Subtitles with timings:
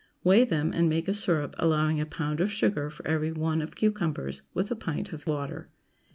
[0.23, 3.75] Weigh them, and make a syrup, allowing a pound of sugar for every one of
[3.75, 5.69] cucumbers, with a pint of water.